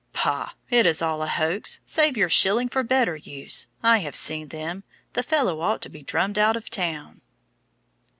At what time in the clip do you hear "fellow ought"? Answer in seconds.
5.21-5.83